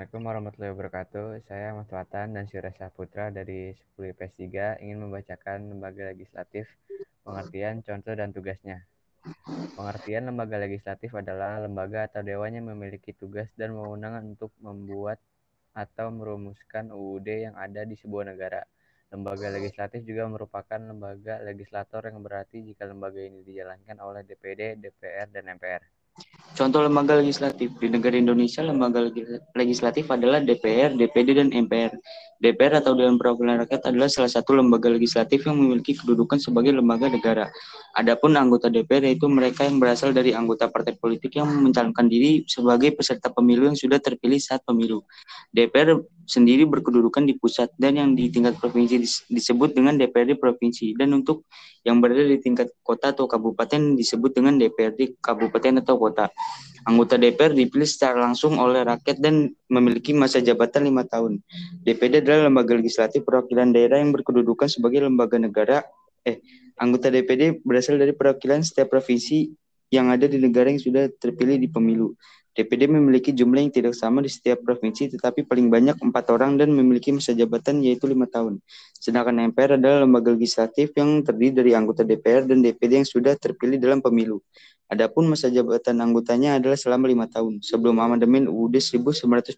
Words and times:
Assalamualaikum 0.00 0.32
warahmatullahi 0.32 0.72
wabarakatuh. 0.72 1.26
Saya 1.44 1.76
Ahmad 1.76 1.92
Watan 1.92 2.32
dan 2.32 2.48
Syura 2.48 2.72
Putra 2.88 3.28
dari 3.28 3.76
10 4.00 4.16
IPS 4.16 4.32
3 4.48 4.80
ingin 4.80 4.96
membacakan 4.96 5.76
lembaga 5.76 6.08
legislatif, 6.08 6.72
pengertian, 7.20 7.84
contoh, 7.84 8.16
dan 8.16 8.32
tugasnya. 8.32 8.88
Pengertian 9.76 10.24
lembaga 10.24 10.56
legislatif 10.56 11.12
adalah 11.12 11.60
lembaga 11.60 12.08
atau 12.08 12.24
dewan 12.24 12.48
yang 12.48 12.72
memiliki 12.72 13.12
tugas 13.12 13.52
dan 13.60 13.76
wewenang 13.76 14.24
untuk 14.24 14.56
membuat 14.64 15.20
atau 15.76 16.08
merumuskan 16.08 16.96
UUD 16.96 17.52
yang 17.52 17.60
ada 17.60 17.84
di 17.84 17.92
sebuah 17.92 18.32
negara. 18.32 18.64
Lembaga 19.12 19.52
legislatif 19.52 20.00
juga 20.08 20.24
merupakan 20.32 20.80
lembaga 20.80 21.44
legislator 21.44 22.08
yang 22.08 22.24
berarti 22.24 22.64
jika 22.64 22.88
lembaga 22.88 23.20
ini 23.20 23.44
dijalankan 23.44 24.00
oleh 24.00 24.24
DPD, 24.24 24.80
DPR, 24.80 25.28
dan 25.28 25.44
MPR. 25.60 25.99
Contoh 26.50 26.82
lembaga 26.82 27.16
legislatif 27.16 27.72
di 27.78 27.88
negara 27.88 28.18
Indonesia, 28.18 28.60
lembaga 28.60 29.06
legislatif 29.54 30.10
adalah 30.10 30.42
DPR, 30.42 30.98
DPD, 30.98 31.38
dan 31.38 31.48
MPR. 31.54 31.94
DPR 32.40 32.80
atau 32.80 32.96
Dewan 32.96 33.20
Perwakilan 33.20 33.64
Rakyat 33.64 33.92
adalah 33.92 34.08
salah 34.08 34.32
satu 34.32 34.56
lembaga 34.56 34.88
legislatif 34.88 35.44
yang 35.44 35.60
memiliki 35.60 35.92
kedudukan 35.92 36.40
sebagai 36.40 36.72
lembaga 36.72 37.12
negara. 37.12 37.52
Adapun 37.92 38.32
anggota 38.34 38.72
DPR 38.72 39.12
yaitu 39.12 39.28
mereka 39.28 39.68
yang 39.68 39.76
berasal 39.76 40.16
dari 40.16 40.32
anggota 40.32 40.72
partai 40.72 40.96
politik 40.96 41.36
yang 41.36 41.52
mencalonkan 41.52 42.08
diri 42.08 42.48
sebagai 42.48 42.96
peserta 42.96 43.28
pemilu 43.28 43.68
yang 43.68 43.76
sudah 43.76 44.00
terpilih 44.00 44.40
saat 44.40 44.64
pemilu. 44.64 45.04
DPR 45.52 46.00
sendiri 46.30 46.62
berkedudukan 46.70 47.26
di 47.26 47.34
pusat 47.34 47.74
dan 47.74 47.98
yang 47.98 48.14
di 48.14 48.30
tingkat 48.30 48.54
provinsi 48.62 49.26
disebut 49.26 49.74
dengan 49.74 49.98
DPRD 49.98 50.38
provinsi 50.38 50.94
dan 50.94 51.10
untuk 51.10 51.50
yang 51.82 51.98
berada 51.98 52.22
di 52.22 52.38
tingkat 52.38 52.70
kota 52.86 53.10
atau 53.10 53.26
kabupaten 53.26 53.98
disebut 53.98 54.30
dengan 54.30 54.54
DPRD 54.54 55.18
kabupaten 55.18 55.82
atau 55.82 55.98
kota. 55.98 56.30
Anggota 56.86 57.20
DPR 57.20 57.52
dipilih 57.52 57.84
secara 57.84 58.24
langsung 58.24 58.56
oleh 58.56 58.86
rakyat 58.86 59.20
dan 59.20 59.52
memiliki 59.68 60.16
masa 60.16 60.40
jabatan 60.40 60.88
lima 60.88 61.04
tahun. 61.04 61.42
DPD 61.84 62.24
adalah 62.24 62.48
lembaga 62.48 62.72
legislatif 62.72 63.26
perwakilan 63.26 63.74
daerah 63.74 64.00
yang 64.00 64.14
berkedudukan 64.14 64.70
sebagai 64.70 65.04
lembaga 65.04 65.36
negara. 65.36 65.84
Eh, 66.24 66.40
anggota 66.80 67.12
DPD 67.12 67.60
berasal 67.66 68.00
dari 68.00 68.16
perwakilan 68.16 68.64
setiap 68.64 68.88
provinsi 68.96 69.52
yang 69.90 70.08
ada 70.08 70.24
di 70.30 70.38
negara 70.38 70.70
yang 70.70 70.80
sudah 70.80 71.10
terpilih 71.18 71.58
di 71.58 71.68
pemilu. 71.68 72.14
DPD 72.50 72.90
memiliki 72.90 73.30
jumlah 73.30 73.62
yang 73.62 73.70
tidak 73.70 73.94
sama 73.94 74.20
di 74.20 74.30
setiap 74.30 74.60
provinsi, 74.66 75.14
tetapi 75.14 75.46
paling 75.46 75.70
banyak 75.70 75.96
empat 76.02 76.34
orang 76.34 76.58
dan 76.58 76.74
memiliki 76.74 77.14
masa 77.14 77.30
jabatan 77.30 77.78
yaitu 77.80 78.10
lima 78.10 78.26
tahun. 78.26 78.58
Sedangkan 78.98 79.54
MPR 79.54 79.78
adalah 79.78 80.02
lembaga 80.02 80.34
legislatif 80.34 80.90
yang 80.98 81.22
terdiri 81.22 81.62
dari 81.62 81.70
anggota 81.78 82.02
DPR 82.02 82.50
dan 82.50 82.58
DPD 82.58 83.04
yang 83.04 83.08
sudah 83.08 83.38
terpilih 83.38 83.78
dalam 83.78 84.02
pemilu. 84.02 84.42
Adapun 84.90 85.30
masa 85.30 85.46
jabatan 85.46 86.02
anggotanya 86.02 86.58
adalah 86.58 86.74
selama 86.74 87.06
lima 87.06 87.30
tahun 87.30 87.62
sebelum 87.62 87.94
amandemen 88.02 88.50
UUD 88.50 88.82
1945. 88.82 89.54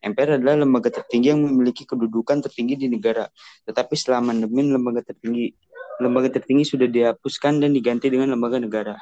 MPR 0.00 0.40
adalah 0.40 0.56
lembaga 0.64 0.88
tertinggi 0.88 1.36
yang 1.36 1.44
memiliki 1.44 1.84
kedudukan 1.84 2.40
tertinggi 2.40 2.80
di 2.80 2.88
negara. 2.88 3.28
Tetapi 3.68 3.92
setelah 3.92 4.24
amandemen 4.24 4.72
lembaga 4.72 5.04
tertinggi 5.04 5.52
lembaga 5.98 6.30
tertinggi 6.30 6.64
sudah 6.64 6.86
dihapuskan 6.86 7.58
dan 7.58 7.74
diganti 7.74 8.08
dengan 8.08 8.32
lembaga 8.32 8.56
negara. 8.62 8.94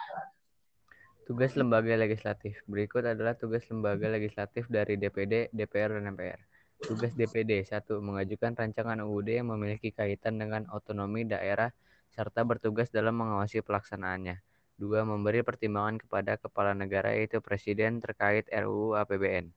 Tugas 1.27 1.59
lembaga 1.59 1.91
legislatif. 1.99 2.63
Berikut 2.71 3.03
adalah 3.03 3.35
tugas 3.35 3.67
lembaga 3.67 4.07
legislatif 4.07 4.71
dari 4.71 4.95
DPD, 4.95 5.51
DPR, 5.51 5.99
dan 5.99 6.15
MPR. 6.15 6.39
Tugas 6.79 7.11
DPD 7.19 7.67
1. 7.67 7.83
Mengajukan 7.99 8.55
rancangan 8.55 9.03
UUD 9.03 9.35
yang 9.35 9.51
memiliki 9.51 9.91
kaitan 9.91 10.39
dengan 10.39 10.71
otonomi 10.71 11.27
daerah 11.27 11.75
serta 12.15 12.47
bertugas 12.47 12.95
dalam 12.95 13.19
mengawasi 13.19 13.59
pelaksanaannya. 13.59 14.39
Dua, 14.79 15.03
memberi 15.03 15.43
pertimbangan 15.43 15.99
kepada 15.99 16.39
kepala 16.39 16.79
negara 16.79 17.11
yaitu 17.19 17.43
presiden 17.43 17.99
terkait 17.99 18.47
RUU 18.47 18.95
APBN. 18.95 19.51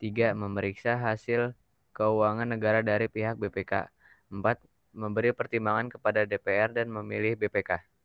Tiga, 0.00 0.32
memeriksa 0.32 0.96
hasil 0.96 1.52
keuangan 1.92 2.48
negara 2.48 2.80
dari 2.80 3.12
pihak 3.12 3.36
BPK. 3.36 3.92
Empat, 4.32 4.56
memberi 4.96 5.36
pertimbangan 5.36 5.92
kepada 5.92 6.24
DPR 6.24 6.72
dan 6.72 6.88
memilih 6.88 7.36
BPK. 7.36 7.99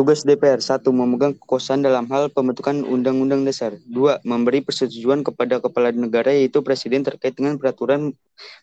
Tugas 0.00 0.24
DPR 0.24 0.64
satu 0.64 0.96
Memegang 0.96 1.36
kekuasaan 1.36 1.84
dalam 1.84 2.08
hal 2.08 2.32
pembentukan 2.32 2.72
Undang-Undang 2.88 3.44
Dasar. 3.44 3.76
Dua, 3.84 4.16
Memberi 4.24 4.64
persetujuan 4.64 5.20
kepada 5.20 5.60
kepala 5.60 5.92
negara 5.92 6.32
yaitu 6.32 6.64
Presiden 6.64 7.04
terkait 7.04 7.36
dengan 7.36 7.60
peraturan 7.60 8.16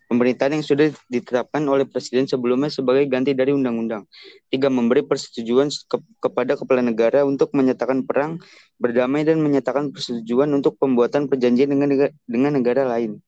pemerintahan 0.10 0.58
yang 0.58 0.66
sudah 0.66 0.90
ditetapkan 1.14 1.62
oleh 1.70 1.86
Presiden 1.86 2.26
sebelumnya 2.26 2.74
sebagai 2.74 3.06
ganti 3.06 3.38
dari 3.38 3.54
Undang-Undang. 3.54 4.10
Tiga, 4.50 4.74
Memberi 4.74 5.06
persetujuan 5.06 5.70
ke 5.70 6.02
kepada 6.26 6.58
kepala 6.58 6.82
negara 6.82 7.22
untuk 7.22 7.54
menyatakan 7.54 8.02
perang, 8.02 8.42
berdamai 8.82 9.22
dan 9.22 9.38
menyatakan 9.38 9.94
persetujuan 9.94 10.50
untuk 10.58 10.74
pembuatan 10.82 11.30
perjanjian 11.30 11.70
dengan 11.70 11.94
negara, 11.94 12.14
dengan 12.26 12.58
negara 12.58 12.82
lain. 12.90 13.22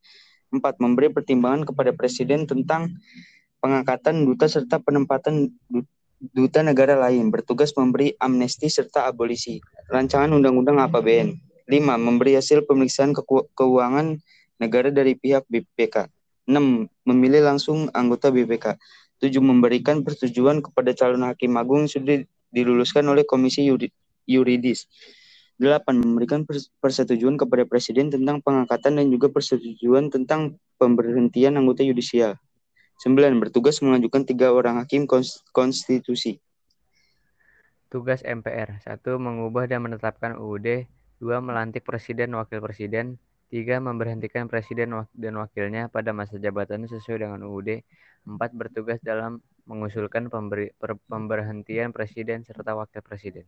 Empat, 0.50 0.82
Memberi 0.82 1.14
pertimbangan 1.14 1.62
kepada 1.62 1.94
Presiden 1.94 2.50
tentang 2.50 2.90
pengangkatan 3.62 4.26
duta 4.26 4.50
serta 4.50 4.82
penempatan 4.82 5.54
duta 5.70 5.99
negara 6.68 7.00
lain 7.00 7.32
bertugas 7.32 7.72
memberi 7.76 8.12
amnesti 8.20 8.68
serta 8.68 9.08
abolisi. 9.08 9.64
Rancangan 9.88 10.36
Undang-Undang 10.36 10.84
APBN. 10.90 11.30
5. 11.70 11.96
Memberi 11.96 12.36
hasil 12.36 12.66
pemeriksaan 12.66 13.16
ke 13.16 13.22
keuangan 13.56 14.20
negara 14.60 14.92
dari 14.92 15.16
pihak 15.16 15.48
BPK. 15.48 16.12
6. 16.50 16.90
Memilih 17.08 17.46
langsung 17.46 17.88
anggota 17.96 18.34
BPK. 18.34 18.76
7. 19.22 19.40
Memberikan 19.40 20.04
persetujuan 20.04 20.60
kepada 20.66 20.92
calon 20.98 21.24
hakim 21.30 21.56
agung 21.56 21.88
sudah 21.88 22.26
diluluskan 22.52 23.06
oleh 23.08 23.24
Komisi 23.24 23.70
Yuridis. 24.28 24.90
8. 25.60 25.86
Memberikan 25.94 26.48
persetujuan 26.80 27.36
kepada 27.36 27.68
Presiden 27.68 28.10
tentang 28.10 28.40
pengangkatan 28.40 28.96
dan 28.98 29.08
juga 29.12 29.28
persetujuan 29.30 30.08
tentang 30.10 30.56
pemberhentian 30.80 31.60
anggota 31.60 31.84
yudisial. 31.84 32.40
9. 33.00 33.16
Bertugas 33.40 33.80
mengajukan 33.80 34.28
tiga 34.28 34.52
orang 34.52 34.84
hakim 34.84 35.08
konstitusi. 35.56 36.44
Tugas 37.88 38.20
MPR 38.28 38.84
1. 38.84 39.00
Mengubah 39.16 39.72
dan 39.72 39.88
menetapkan 39.88 40.36
UUD 40.36 40.84
2. 41.24 41.40
Melantik 41.40 41.88
Presiden 41.88 42.36
Wakil 42.36 42.60
Presiden 42.60 43.16
3. 43.56 43.80
Memberhentikan 43.80 44.52
Presiden 44.52 44.92
dan 45.16 45.34
Wakilnya 45.40 45.88
pada 45.88 46.12
masa 46.12 46.36
jabatan 46.44 46.92
sesuai 46.92 47.24
dengan 47.24 47.40
UUD 47.48 47.88
4. 48.28 48.36
Bertugas 48.52 49.00
dalam 49.00 49.40
mengusulkan 49.64 50.28
pemberhentian 51.08 51.96
Presiden 51.96 52.44
serta 52.44 52.76
Wakil 52.76 53.00
Presiden. 53.00 53.48